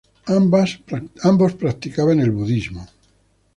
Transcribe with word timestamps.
Ambos 1.25 1.53
practicaban 1.53 2.19
el 2.21 2.31
budismo. 2.31 2.87